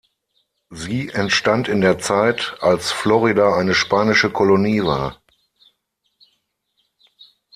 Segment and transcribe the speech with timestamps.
[0.71, 5.21] Sie entstand in der Zeit, als Florida eine spanische Kolonie war.